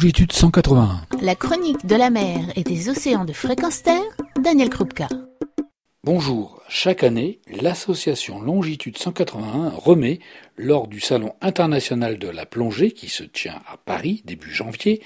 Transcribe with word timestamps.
longitude 0.00 0.32
181. 0.32 1.02
La 1.20 1.34
chronique 1.34 1.84
de 1.84 1.94
la 1.94 2.08
mer 2.08 2.38
et 2.56 2.62
des 2.62 2.88
océans 2.88 3.26
de 3.26 3.34
fréquence 3.34 3.82
terre, 3.82 4.00
Daniel 4.42 4.70
Krupka. 4.70 5.08
Bonjour, 6.04 6.62
chaque 6.70 7.04
année, 7.04 7.40
l'association 7.60 8.40
Longitude 8.40 8.96
181 8.96 9.68
remet, 9.76 10.20
lors 10.56 10.88
du 10.88 11.00
Salon 11.00 11.34
international 11.42 12.18
de 12.18 12.28
la 12.28 12.46
plongée 12.46 12.92
qui 12.92 13.10
se 13.10 13.24
tient 13.24 13.60
à 13.70 13.76
Paris 13.76 14.22
début 14.24 14.50
janvier, 14.50 15.02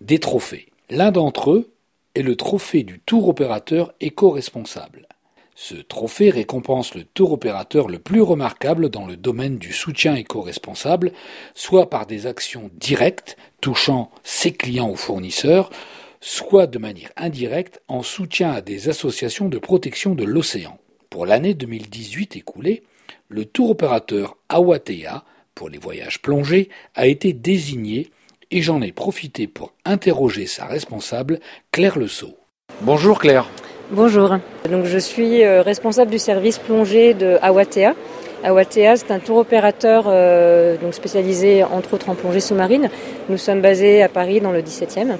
des 0.00 0.18
trophées. 0.18 0.68
L'un 0.88 1.10
d'entre 1.10 1.50
eux 1.50 1.74
est 2.14 2.22
le 2.22 2.34
trophée 2.34 2.84
du 2.84 3.00
tour 3.00 3.28
opérateur 3.28 3.92
éco-responsable. 4.00 5.08
Ce 5.60 5.74
trophée 5.74 6.30
récompense 6.30 6.94
le 6.94 7.02
tour 7.02 7.32
opérateur 7.32 7.88
le 7.88 7.98
plus 7.98 8.22
remarquable 8.22 8.90
dans 8.90 9.06
le 9.08 9.16
domaine 9.16 9.58
du 9.58 9.72
soutien 9.72 10.14
éco-responsable, 10.14 11.10
soit 11.52 11.90
par 11.90 12.06
des 12.06 12.28
actions 12.28 12.70
directes 12.74 13.36
touchant 13.60 14.12
ses 14.22 14.52
clients 14.52 14.88
ou 14.88 14.94
fournisseurs, 14.94 15.70
soit 16.20 16.68
de 16.68 16.78
manière 16.78 17.10
indirecte 17.16 17.82
en 17.88 18.04
soutien 18.04 18.52
à 18.52 18.60
des 18.60 18.88
associations 18.88 19.48
de 19.48 19.58
protection 19.58 20.14
de 20.14 20.22
l'océan. 20.22 20.78
Pour 21.10 21.26
l'année 21.26 21.54
2018 21.54 22.36
écoulée, 22.36 22.84
le 23.28 23.44
tour 23.44 23.70
opérateur 23.70 24.36
Awatea, 24.48 25.24
pour 25.56 25.70
les 25.70 25.78
voyages 25.78 26.22
plongés, 26.22 26.68
a 26.94 27.08
été 27.08 27.32
désigné 27.32 28.12
et 28.52 28.62
j'en 28.62 28.80
ai 28.80 28.92
profité 28.92 29.48
pour 29.48 29.72
interroger 29.84 30.46
sa 30.46 30.66
responsable, 30.66 31.40
Claire 31.72 31.98
Le 31.98 32.06
Bonjour 32.82 33.18
Claire. 33.18 33.50
Bonjour. 33.90 34.36
Donc 34.70 34.84
je 34.84 34.98
suis 34.98 35.42
euh, 35.42 35.62
responsable 35.62 36.10
du 36.10 36.18
service 36.18 36.58
plongée 36.58 37.14
de 37.14 37.38
Awatea. 37.40 37.94
Awatea, 38.44 38.96
c'est 38.96 39.10
un 39.10 39.18
tour 39.18 39.38
opérateur 39.38 40.04
euh, 40.08 40.76
donc 40.76 40.92
spécialisé 40.92 41.64
entre 41.64 41.94
autres 41.94 42.10
en 42.10 42.14
plongée 42.14 42.40
sous-marine. 42.40 42.90
Nous 43.30 43.38
sommes 43.38 43.62
basés 43.62 44.02
à 44.02 44.10
Paris 44.10 44.42
dans 44.42 44.52
le 44.52 44.60
17e 44.60 45.16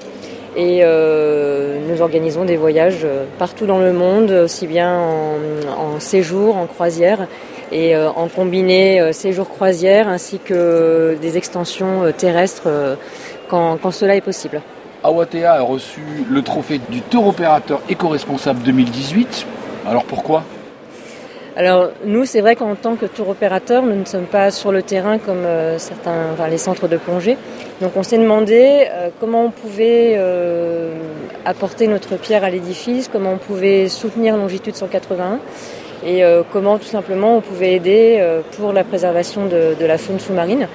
et 0.55 0.81
euh, 0.83 1.79
nous 1.89 2.03
organisons 2.03 2.45
des 2.45 2.59
voyages 2.59 3.07
partout 3.39 3.65
dans 3.65 3.79
le 3.79 3.95
monde, 3.95 4.31
aussi 4.33 4.67
bien 4.67 5.01
en, 5.01 5.99
séjour, 5.99 6.59
en 6.59 6.67
croisière 6.67 7.27
et 7.73 7.97
en 7.97 8.29
combiné 8.29 9.15
séjour 9.15 9.49
croisière 9.49 10.09
ainsi 10.09 10.41
que 10.41 11.17
des 11.23 11.39
extensions 11.39 12.13
terrestres 12.15 12.69
quand 13.49 13.91
cela 13.93 14.15
est 14.15 14.21
possible. 14.21 14.61
Awatea 15.05 15.55
a 15.55 15.61
reçu 15.63 16.01
le 16.29 16.43
trophée 16.43 16.81
du 16.91 17.01
tour 17.01 17.29
opérateur 17.29 17.81
éco-responsable 17.89 18.63
2018. 18.63 19.47
Alors 19.87 20.05
pourquoi? 20.05 20.43
Alors 21.57 21.91
nous, 22.05 22.25
c'est 22.25 22.41
vrai 22.41 22.57
qu'en 22.57 22.75
tant 22.75 22.97
que 22.97 23.07
tour 23.07 23.29
opérateur, 23.29 23.83
nous 23.83 23.97
ne 23.97 24.05
sommes 24.05 24.27
pas 24.27 24.51
sur 24.51 24.71
le 24.71 24.83
terrain 24.83 25.19
comme 25.19 25.45
euh, 25.45 25.79
certains, 25.79 26.33
enfin, 26.33 26.49
les 26.49 26.59
centres 26.59 26.89
de 26.89 26.97
plongée. 26.97 27.37
Donc 27.81 27.97
on 27.97 28.03
s'est 28.03 28.19
demandé 28.19 28.87
euh, 28.91 29.09
comment 29.21 29.45
on 29.45 29.51
pouvait 29.51 30.15
euh, 30.17 30.95
apporter 31.45 31.87
notre 31.87 32.17
pierre 32.17 32.45
à 32.45 32.51
l'édifice, 32.51 33.09
comment 33.09 33.33
on 33.33 33.39
pouvait 33.39 33.89
soutenir 33.89 34.37
Longitude 34.37 34.77
181 34.77 35.41
et 36.07 36.23
comment 36.53 36.79
tout 36.79 36.85
simplement 36.85 37.39
on 37.39 37.41
pouvait 37.41 37.73
aider 37.73 38.25
pour 38.57 38.73
la 38.73 38.85
préservation 38.85 39.47
de, 39.47 39.75
de 39.75 39.85
la 39.85 39.99
faune 39.99 40.21
sous-marine. 40.21 40.69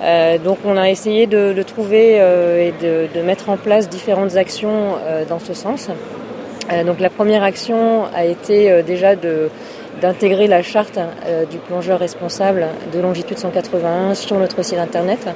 Euh, 0.00 0.38
donc 0.38 0.58
on 0.64 0.76
a 0.76 0.90
essayé 0.90 1.26
de, 1.26 1.62
trouver 1.62 2.20
euh, 2.20 2.68
et 2.68 2.72
de, 2.80 3.22
mettre 3.22 3.50
en 3.50 3.56
place 3.56 3.88
différentes 3.88 4.36
actions 4.36 4.94
euh, 5.06 5.24
dans 5.24 5.40
ce 5.40 5.54
sens. 5.54 5.88
donc 6.86 7.00
la 7.00 7.10
première 7.10 7.42
action 7.42 8.04
a 8.14 8.24
été 8.24 8.82
déjà 8.82 9.14
d'intégrer 10.00 10.46
la 10.46 10.62
charte 10.62 10.98
du 11.50 11.58
plongeur 11.58 11.98
responsable 11.98 12.66
de 12.92 13.00
longitude 13.00 13.38
181 13.38 14.14
sur 14.14 14.38
notre 14.38 14.62
site 14.62 14.78
internet. 14.78 15.26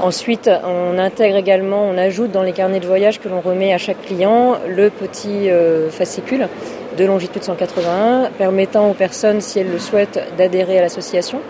Ensuite, 0.00 0.48
on 0.64 0.96
intègre 0.96 1.36
également, 1.36 1.82
on 1.82 1.98
ajoute 1.98 2.30
dans 2.30 2.42
les 2.42 2.52
carnets 2.52 2.80
de 2.80 2.86
voyage 2.86 3.20
que 3.20 3.28
l'on 3.28 3.40
remet 3.40 3.74
à 3.74 3.78
chaque 3.78 4.00
client 4.02 4.56
le 4.68 4.90
petit 4.90 5.50
fascicule 5.90 6.48
de 6.96 7.04
longitude 7.04 7.42
181 7.42 8.30
permettant 8.38 8.88
aux 8.90 8.94
personnes, 8.94 9.40
si 9.40 9.58
elles 9.58 9.72
le 9.72 9.80
souhaitent, 9.80 10.20
d'adhérer 10.38 10.78
à 10.78 10.82
l'association. 10.82 11.40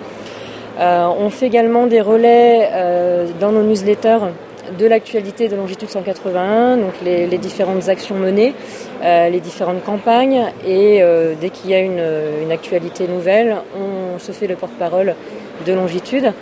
Euh, 0.78 1.08
on 1.18 1.30
fait 1.30 1.46
également 1.46 1.86
des 1.86 2.00
relais 2.00 2.68
euh, 2.72 3.26
dans 3.40 3.52
nos 3.52 3.62
newsletters 3.62 4.18
de 4.78 4.86
l'actualité 4.86 5.48
de 5.48 5.56
Longitude 5.56 5.90
181, 5.90 6.76
donc 6.76 6.92
les, 7.04 7.26
différentes 7.38 7.88
actions 7.88 8.14
menées, 8.14 8.54
euh, 9.02 9.28
les 9.28 9.40
différentes 9.40 9.82
campagnes, 9.82 10.44
et 10.64 11.02
dès 11.40 11.50
qu'il 11.50 11.70
y 11.70 11.74
a 11.74 11.80
une, 11.80 12.52
actualité 12.52 13.08
nouvelle, 13.08 13.56
on 13.76 14.18
se 14.20 14.30
fait 14.30 14.46
le 14.46 14.54
porte-parole 14.54 15.16
de 15.66 15.72
Longitude. 15.72 16.32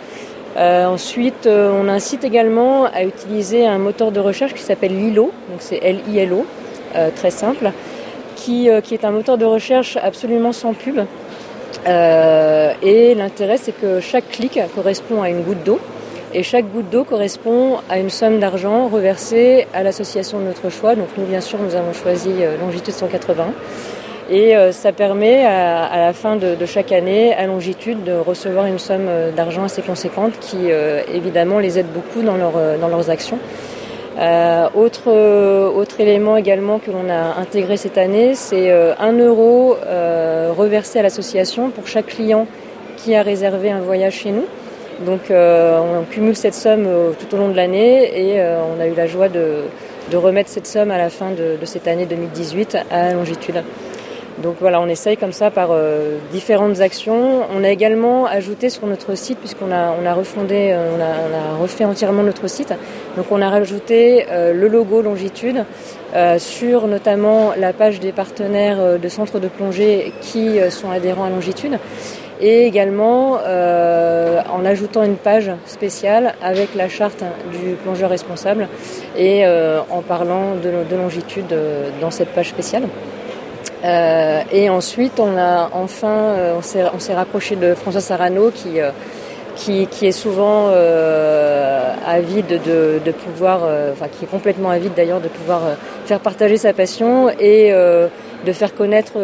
ensuite, 0.57 1.47
on 1.47 1.87
incite 1.87 2.23
également 2.23 2.85
à 2.85 3.03
utiliser 3.03 3.65
un 3.65 3.79
moteur 3.79 4.11
de 4.11 4.19
recherche 4.19 4.53
qui 4.53 4.63
s'appelle 4.63 4.95
Lilo, 4.95 5.31
donc 5.49 5.61
c'est 5.61 5.79
L-I-L-O, 5.81 6.45
très 7.15 7.31
simple, 7.31 7.71
qui, 8.35 8.69
qui 8.83 8.93
est 8.93 9.05
un 9.05 9.11
moteur 9.11 9.39
de 9.39 9.45
recherche 9.45 9.97
absolument 10.03 10.51
sans 10.51 10.73
pub, 10.73 10.99
euh, 11.87 12.73
et 12.81 13.15
l'intérêt, 13.15 13.57
c'est 13.57 13.71
que 13.71 13.99
chaque 13.99 14.29
clic 14.29 14.59
correspond 14.75 15.21
à 15.21 15.29
une 15.29 15.41
goutte 15.41 15.63
d'eau. 15.63 15.79
Et 16.33 16.43
chaque 16.43 16.65
goutte 16.71 16.89
d'eau 16.89 17.03
correspond 17.03 17.77
à 17.89 17.97
une 17.97 18.11
somme 18.11 18.39
d'argent 18.39 18.87
reversée 18.87 19.67
à 19.73 19.81
l'association 19.81 20.39
de 20.39 20.45
notre 20.45 20.69
choix. 20.69 20.95
Donc 20.95 21.07
nous, 21.17 21.25
bien 21.25 21.41
sûr, 21.41 21.57
nous 21.59 21.75
avons 21.75 21.93
choisi 21.93 22.29
euh, 22.41 22.57
Longitude 22.57 22.93
180. 22.93 23.51
Et 24.29 24.55
euh, 24.55 24.71
ça 24.71 24.91
permet 24.91 25.43
à, 25.43 25.97
la 25.97 26.13
fin 26.13 26.35
de, 26.35 26.55
chaque 26.67 26.91
année 26.91 27.33
à 27.33 27.47
Longitude 27.47 28.03
de 28.03 28.13
recevoir 28.13 28.67
une 28.67 28.77
somme 28.77 29.09
d'argent 29.35 29.63
assez 29.63 29.81
conséquente 29.81 30.33
qui, 30.39 30.69
évidemment, 31.11 31.57
les 31.57 31.79
aide 31.79 31.87
beaucoup 31.91 32.21
dans, 32.21 32.37
dans 32.37 32.87
leurs 32.87 33.09
actions. 33.09 33.39
Euh, 34.17 34.67
autre, 34.75 35.09
autre 35.69 35.99
élément 35.99 36.35
également 36.35 36.79
que 36.79 36.91
l'on 36.91 37.09
a 37.09 37.39
intégré 37.39 37.77
cette 37.77 37.97
année, 37.97 38.35
c'est 38.35 38.71
euh, 38.71 38.93
un 38.99 39.13
euro 39.13 39.77
euh, 39.85 40.51
reversé 40.55 40.99
à 40.99 41.03
l'association 41.03 41.69
pour 41.69 41.87
chaque 41.87 42.07
client 42.07 42.47
qui 42.97 43.15
a 43.15 43.21
réservé 43.21 43.71
un 43.71 43.79
voyage 43.79 44.15
chez 44.15 44.31
nous. 44.31 44.45
Donc 45.05 45.31
on 45.31 46.03
cumule 46.11 46.35
cette 46.35 46.53
somme 46.53 46.85
tout 47.17 47.33
au 47.33 47.37
long 47.37 47.47
de 47.47 47.55
l'année 47.55 48.33
et 48.33 48.41
on 48.41 48.81
a 48.81 48.85
eu 48.85 48.93
la 48.93 49.07
joie 49.07 49.29
de, 49.29 49.61
de, 50.11 50.17
remettre 50.17 50.49
cette 50.49 50.67
somme 50.67 50.91
à 50.91 50.97
la 50.97 51.09
fin 51.09 51.31
de, 51.31 51.55
de 51.55 51.65
cette 51.65 51.87
année 51.87 52.05
2018 52.05 52.79
à 52.91 53.13
Longitude. 53.13 53.63
Donc 54.41 54.55
voilà, 54.61 54.79
on 54.79 54.87
essaye 54.87 55.17
comme 55.17 55.33
ça 55.33 55.51
par 55.51 55.69
euh, 55.71 56.17
différentes 56.31 56.79
actions. 56.79 57.41
On 57.53 57.61
a 57.65 57.69
également 57.69 58.25
ajouté 58.25 58.69
sur 58.69 58.87
notre 58.87 59.15
site, 59.15 59.37
puisqu'on 59.37 59.69
a, 59.69 59.93
on 60.01 60.05
a 60.05 60.13
refondé, 60.13 60.71
euh, 60.71 60.91
on, 60.95 61.01
a, 61.01 61.05
on, 61.05 61.55
a, 61.57 61.61
refait 61.61 61.83
entièrement 61.83 62.23
notre 62.23 62.47
site. 62.47 62.73
Donc 63.17 63.25
on 63.31 63.41
a 63.41 63.49
rajouté 63.49 64.27
euh, 64.29 64.53
le 64.53 64.67
logo 64.69 65.01
Longitude 65.01 65.65
sur 66.39 66.87
notamment 66.87 67.51
la 67.55 67.71
page 67.71 67.99
des 67.99 68.11
partenaires 68.11 68.97
de 68.97 69.09
centres 69.09 69.37
de 69.37 69.47
plongée 69.47 70.11
qui 70.21 70.57
sont 70.71 70.89
adhérents 70.89 71.25
à 71.25 71.29
Longitude. 71.29 71.77
Et 72.41 72.65
également 72.65 73.33
en 73.33 74.65
ajoutant 74.65 75.03
une 75.03 75.17
page 75.17 75.51
spéciale 75.67 76.33
avec 76.41 76.73
la 76.73 76.89
charte 76.89 77.23
du 77.51 77.75
plongeur 77.75 78.09
responsable 78.09 78.67
et 79.15 79.45
en 79.45 80.01
parlant 80.01 80.55
de, 80.55 80.89
de 80.89 80.95
longitude 80.95 81.55
dans 82.01 82.09
cette 82.09 82.29
page 82.29 82.49
spéciale. 82.49 82.85
Euh, 83.83 84.41
et 84.51 84.69
ensuite, 84.69 85.19
on 85.19 85.37
a 85.37 85.69
enfin, 85.73 86.07
euh, 86.07 86.59
on 86.93 86.99
s'est 86.99 87.13
rapproché 87.13 87.55
de 87.55 87.73
François 87.75 88.01
Sarano 88.01 88.51
qui, 88.51 88.81
euh, 88.81 88.91
qui, 89.55 89.87
qui, 89.87 90.07
est 90.07 90.11
souvent 90.11 90.67
euh, 90.69 91.93
avide 92.05 92.47
de, 92.47 92.99
de 93.03 93.11
pouvoir, 93.11 93.61
enfin 93.91 94.07
qui 94.07 94.25
est 94.25 94.27
complètement 94.27 94.69
avide 94.69 94.93
d'ailleurs 94.95 95.21
de 95.21 95.27
pouvoir 95.27 95.61
faire 96.05 96.19
partager 96.19 96.57
sa 96.57 96.73
passion 96.73 97.29
et 97.29 97.71
de 97.71 98.53
faire 98.53 98.73
connaître 98.73 99.17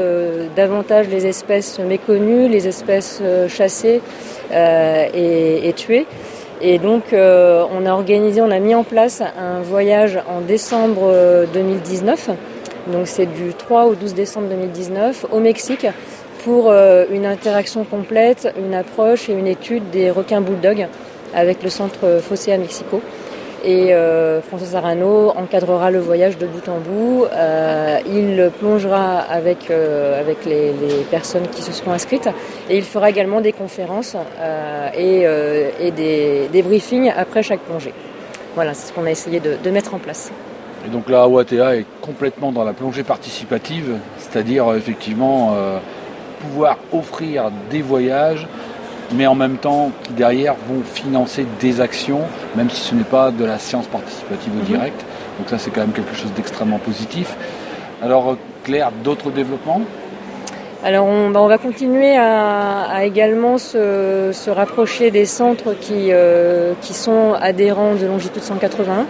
davantage 0.56 1.08
les 1.08 1.26
espèces 1.26 1.80
méconnues, 1.80 2.50
les 2.50 2.68
espèces 2.68 3.22
chassées 3.48 4.02
et, 4.54 5.70
et, 5.70 5.74
tuées. 5.74 6.06
Et 6.62 6.80
donc, 6.80 7.04
on 7.14 7.86
a 7.86 7.92
organisé, 7.92 8.42
on 8.42 8.52
a 8.52 8.60
mis 8.60 8.76
en 8.76 8.84
place 8.84 9.22
un 9.22 9.62
voyage 9.62 10.20
en 10.28 10.42
décembre 10.42 11.46
2019 11.54 12.30
donc 12.88 13.08
c'est 13.08 13.26
du 13.26 13.54
3 13.54 13.86
au 13.86 13.96
12 13.96 14.14
décembre 14.14 14.48
2019 14.50 15.26
au 15.32 15.40
Mexique 15.40 15.88
pour 16.44 16.70
euh, 16.70 17.06
une 17.12 17.26
interaction 17.26 17.84
complète, 17.84 18.54
une 18.58 18.76
approche 18.76 19.30
et 19.30 19.34
une 19.34 19.48
étude 19.48 19.90
des 19.90 20.12
requins 20.12 20.42
bulldogs 20.42 20.88
avec 21.34 21.64
le 21.64 21.70
centre 21.70 22.20
Fossé 22.22 22.56
Mexico. 22.58 23.02
Et 23.64 23.96
euh, 23.96 24.42
François 24.44 24.78
Arano 24.78 25.32
encadrera 25.32 25.90
le 25.90 26.00
voyage 26.00 26.38
de 26.38 26.46
bout 26.46 26.70
en 26.70 26.78
bout. 26.78 27.26
Euh, 27.34 27.98
il 28.06 28.52
plongera 28.60 29.22
avec, 29.22 29.70
les, 30.46 30.72
personnes 31.10 31.48
qui 31.48 31.64
se 31.64 31.72
seront 31.72 31.92
inscrites 31.92 32.30
et 32.70 32.78
il 32.78 32.84
fera 32.84 33.10
également 33.10 33.42
des 33.42 33.54
conférences 33.54 34.16
et, 34.96 35.26
des, 35.92 36.62
briefings 36.62 37.12
après 37.18 37.42
chaque 37.42 37.62
plongée. 37.62 37.94
Voilà, 38.54 38.76
c'est 38.76 38.90
ce 38.90 38.94
qu'on 38.94 39.08
a 39.08 39.12
essayé 39.12 39.40
de 39.40 39.70
mettre 39.72 39.96
en 39.96 40.00
place. 40.00 40.32
Et 40.86 40.90
donc 40.90 41.10
là, 41.10 41.24
Awatea 41.24 41.78
est 41.78 41.86
complètement 42.02 42.52
dans 42.52 42.64
la 42.64 42.74
plongée 42.74 43.04
participative, 43.04 43.98
c'est-à-dire 44.18 44.72
euh, 44.72 44.78
effectivement 44.78 45.54
euh, 45.56 45.80
pouvoir 46.42 46.78
offrir 46.92 47.52
des 47.70 47.82
voyages 47.82 48.48
mais 49.14 49.28
en 49.28 49.36
même 49.36 49.58
temps 49.58 49.92
qui 50.04 50.14
derrière 50.14 50.56
vont 50.68 50.82
financer 50.84 51.46
des 51.60 51.82
actions, 51.82 52.22
même 52.56 52.70
si 52.70 52.82
ce 52.82 52.96
n'est 52.96 53.04
pas 53.04 53.32
de 53.32 53.46
la 53.46 53.60
science 53.60 53.88
participative 53.88 54.54
au 54.54 54.62
mhm. 54.62 54.66
direct. 54.66 55.06
Donc 55.38 55.50
ça 55.50 55.58
c'est 55.58 55.70
quand 55.70 55.82
même 55.82 55.92
quelque 55.92 56.16
chose 56.16 56.32
d'extrêmement 56.34 56.80
positif. 56.80 57.36
Alors 58.02 58.38
Claire, 58.64 58.92
d'autres 59.04 59.32
développements? 59.32 59.82
Alors 60.84 61.08
on, 61.08 61.30
bah, 61.32 61.46
va 61.48 61.58
continuer 61.58 62.16
à, 62.16 63.06
également 63.06 63.58
se, 63.58 64.50
rapprocher 64.50 65.12
des 65.12 65.26
centres 65.26 65.74
qui, 65.80 66.10
euh, 66.12 66.74
qui 66.82 66.94
sont 66.94 67.34
adhérents 67.40 67.96
de 67.96 68.06
Longitude 68.06 68.44
181. 68.44 69.06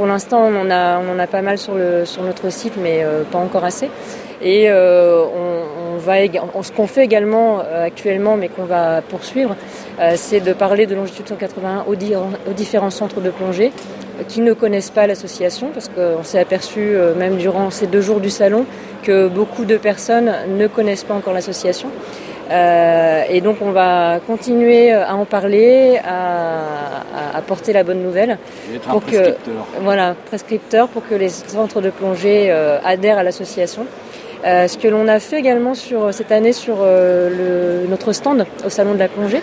Pour 0.00 0.06
l'instant, 0.06 0.40
on 0.44 0.56
en 0.62 0.70
a, 1.18 1.26
pas 1.26 1.42
mal 1.42 1.58
sur, 1.58 1.74
notre 1.74 2.50
site, 2.50 2.72
mais 2.78 3.04
euh, 3.04 3.22
pas 3.22 3.36
encore 3.36 3.64
assez. 3.64 3.90
Et 4.40 4.70
euh, 4.70 5.26
on, 5.26 5.98
va, 5.98 6.14
ce 6.62 6.72
qu'on 6.72 6.86
fait 6.86 7.04
également 7.04 7.58
actuellement, 7.58 8.38
mais 8.38 8.48
qu'on 8.48 8.64
va 8.64 9.02
poursuivre, 9.02 9.56
c'est 10.14 10.40
de 10.40 10.54
parler 10.54 10.86
de 10.86 10.94
Longitude 10.94 11.28
181 11.28 11.84
aux, 11.86 12.52
différents 12.54 12.88
centres 12.88 13.20
de 13.20 13.28
plongée 13.28 13.72
qui 14.28 14.40
ne 14.40 14.52
connaissent 14.52 14.90
pas 14.90 15.06
l'association, 15.06 15.68
parce 15.72 15.88
qu'on 15.88 16.22
s'est 16.22 16.38
aperçu, 16.38 16.80
euh, 16.80 17.14
même 17.14 17.36
durant 17.36 17.70
ces 17.70 17.86
deux 17.86 18.00
jours 18.00 18.20
du 18.20 18.30
salon, 18.30 18.66
que 19.02 19.28
beaucoup 19.28 19.64
de 19.64 19.76
personnes 19.76 20.32
ne 20.56 20.66
connaissent 20.66 21.04
pas 21.04 21.14
encore 21.14 21.32
l'association. 21.32 21.88
Euh, 22.50 23.22
et 23.28 23.40
donc 23.40 23.58
on 23.60 23.70
va 23.70 24.18
continuer 24.26 24.92
à 24.92 25.14
en 25.14 25.24
parler, 25.24 26.00
à, 26.04 27.40
porter 27.46 27.72
la 27.72 27.84
bonne 27.84 28.02
nouvelle. 28.02 28.38
pour 28.88 29.04
que, 29.04 29.34
voilà, 29.80 30.14
prescripteur 30.26 30.88
pour 30.88 31.06
que 31.06 31.14
les 31.14 31.28
centres 31.28 31.80
de 31.80 31.90
plongée 31.90 32.48
euh, 32.50 32.78
adhèrent 32.84 33.18
à 33.18 33.22
l'association. 33.22 33.86
ce 34.44 34.76
que 34.76 34.88
l'on 34.88 35.08
a 35.08 35.20
fait 35.20 35.38
également 35.38 35.74
sur, 35.74 36.12
cette 36.12 36.32
année 36.32 36.52
sur 36.52 36.78
notre 37.88 38.12
stand 38.12 38.46
au 38.64 38.68
Salon 38.68 38.94
de 38.94 38.98
la 38.98 39.08
plongée, 39.08 39.42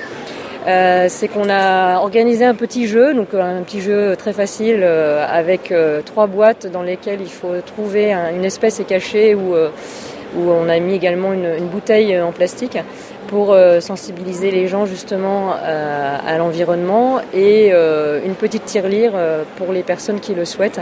euh, 0.67 1.05
c'est 1.07 1.29
qu'on 1.29 1.49
a 1.49 1.99
organisé 1.99 2.43
un 2.43 2.53
petit 2.53 2.87
jeu, 2.87 3.13
donc 3.13 3.33
un 3.33 3.61
petit 3.61 3.79
jeu 3.79 4.17
très 4.17 4.33
facile 4.33 4.81
euh, 4.81 5.25
avec 5.25 5.71
euh, 5.71 6.01
trois 6.03 6.27
boîtes 6.27 6.67
dans 6.67 6.81
lesquelles 6.81 7.21
il 7.21 7.29
faut 7.29 7.53
trouver 7.65 8.11
une 8.13 8.43
espèce 8.43 8.81
est 8.81 8.83
cachée 8.83 9.33
où, 9.33 9.55
où 10.35 10.49
on 10.49 10.67
a 10.69 10.79
mis 10.79 10.93
également 10.93 11.33
une 11.33 11.67
bouteille 11.67 12.19
en 12.19 12.31
plastique 12.31 12.77
pour 13.27 13.51
euh, 13.51 13.79
sensibiliser 13.81 14.51
les 14.51 14.67
gens 14.67 14.85
justement 14.85 15.53
euh, 15.53 16.17
à 16.25 16.37
l'environnement 16.37 17.19
et 17.33 17.69
euh, 17.71 18.19
une 18.25 18.35
petite 18.35 18.65
tirelire 18.65 19.11
pour 19.57 19.71
les 19.71 19.83
personnes 19.83 20.19
qui 20.19 20.33
le 20.33 20.45
souhaitent 20.45 20.81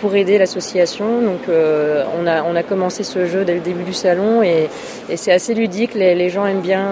pour 0.00 0.16
aider 0.16 0.36
l'association. 0.36 1.20
Donc 1.20 1.42
on, 1.48 2.26
a, 2.26 2.62
commencé 2.62 3.04
ce 3.04 3.26
jeu 3.26 3.44
dès 3.44 3.54
le 3.54 3.60
début 3.60 3.84
du 3.84 3.92
salon 3.92 4.42
et, 4.42 4.68
c'est 5.14 5.32
assez 5.32 5.54
ludique, 5.54 5.94
les, 5.94 6.28
gens 6.28 6.46
aiment 6.46 6.60
bien 6.60 6.86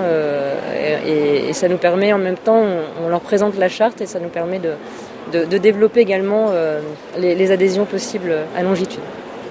et, 1.06 1.52
ça 1.52 1.69
nous 1.69 1.76
permet 1.76 2.12
en 2.12 2.19
même 2.19 2.36
temps, 2.36 2.62
on, 3.04 3.08
leur 3.08 3.20
présente 3.20 3.58
la 3.58 3.69
charte 3.69 4.00
et 4.00 4.06
ça 4.06 4.20
nous 4.20 4.28
permet 4.28 4.60
de, 4.60 5.58
développer 5.58 6.00
également 6.00 6.52
les 7.19 7.50
adhésions 7.50 7.84
possibles 7.84 8.34
à 8.56 8.62
longitude. 8.62 9.00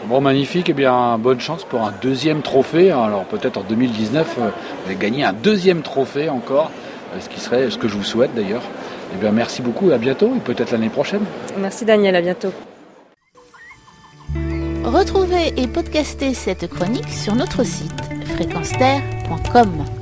Bon, 0.08 0.22
magnifique. 0.22 0.70
et 0.70 0.72
eh 0.72 0.74
bien, 0.74 1.18
bonne 1.18 1.42
chance 1.42 1.66
pour 1.66 1.82
un 1.82 1.94
deuxième 2.02 2.42
trophée. 2.42 2.92
Alors, 2.92 3.26
peut-être 3.26 3.58
en 3.58 3.64
2019, 3.64 4.36
euh, 4.40 4.42
vous 4.42 4.50
allez 4.90 4.96
gagner 4.96 5.26
un 5.26 5.34
deuxième 5.34 5.82
trophée 5.82 6.30
encore, 6.30 6.72
euh, 7.14 7.20
ce 7.20 7.28
qui 7.28 7.42
serait 7.42 7.70
ce 7.70 7.78
que 7.78 7.90
je 7.90 7.96
vous 7.96 8.06
souhaite 8.06 8.34
d'ailleurs. 8.34 8.62
et 8.62 9.16
eh 9.16 9.18
bien, 9.18 9.32
merci 9.32 9.62
beaucoup. 9.62 9.92
À 9.92 9.98
bientôt 9.98 10.32
et 10.34 10.40
peut-être 10.40 10.72
l'année 10.72 10.88
prochaine. 10.90 11.26
Merci 11.58 11.84
Daniel. 11.84 12.16
À 12.16 12.22
bientôt. 12.22 12.54
Retrouvez 14.86 15.54
et 15.58 15.68
podcastez 15.68 16.34
cette 16.34 16.70
chronique 16.70 17.10
sur 17.10 17.36
notre 17.36 17.66
site 17.66 17.92
fréquenceterre.com. 18.36 19.97